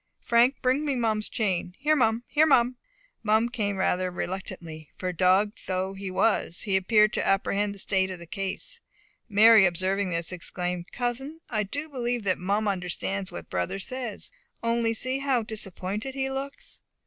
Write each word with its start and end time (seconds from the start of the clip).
Frank, 0.19 0.55
bring 0.63 0.83
me 0.83 0.95
Mum's 0.95 1.29
chain. 1.29 1.75
Here, 1.77 1.95
Mum! 1.95 2.23
Here, 2.25 2.47
Mum!" 2.47 2.75
Mum 3.21 3.49
came 3.49 3.75
rather 3.77 4.09
reluctantly; 4.09 4.89
for 4.97 5.13
dog 5.13 5.51
though 5.67 5.93
he 5.93 6.09
was, 6.09 6.61
he 6.61 6.75
appeared 6.75 7.13
to 7.13 7.23
apprehend 7.27 7.75
the 7.75 7.77
state 7.77 8.09
of 8.09 8.17
the 8.17 8.25
case. 8.25 8.79
Mary 9.29 9.63
observing 9.67 10.09
this, 10.09 10.31
exclaimed, 10.31 10.91
"Cousin, 10.91 11.39
I 11.51 11.61
do 11.61 11.87
believe 11.87 12.23
that 12.23 12.39
Mum 12.39 12.67
understands 12.67 13.31
what 13.31 13.51
brother 13.51 13.77
says. 13.77 14.31
Only 14.63 14.95
see 14.95 15.19
how 15.19 15.43
disappointed 15.43 16.15
he 16.15 16.31
looks!" 16.31 16.81